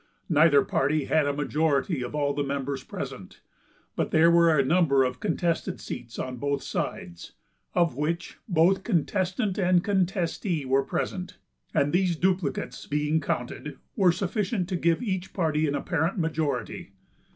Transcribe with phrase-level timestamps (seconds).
[0.29, 3.39] Neither party had a majority of all the members present,
[3.95, 7.33] but there were a number of contested seats on both sides,
[7.75, 11.37] of which both contestant and contestee were present,
[11.71, 16.93] and these duplicates being counted, were sufficient to give each party an apparent majority.